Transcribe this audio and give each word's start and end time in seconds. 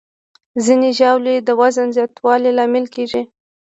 ځینې 0.65 0.89
ژاولې 0.99 1.35
د 1.47 1.49
وزن 1.59 1.87
زیاتوالي 1.97 2.51
لامل 2.57 2.85
کېږي. 2.95 3.21